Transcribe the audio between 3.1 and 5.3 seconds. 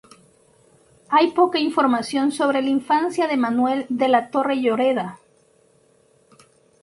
de Manuel de la Torre Lloreda.